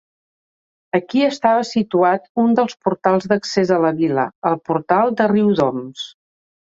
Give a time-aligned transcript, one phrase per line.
[0.99, 6.07] Aquí estava situat un dels portals d'accés a la vila, el portal de Riudoms.